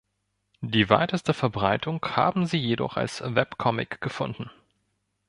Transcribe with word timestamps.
Die 0.61 0.89
weiteste 0.89 1.31
Verbreitung 1.31 2.03
haben 2.03 2.47
sie 2.47 2.57
jedoch 2.57 2.97
als 2.97 3.21
Webcomic 3.23 4.01
gefunden. 4.01 4.49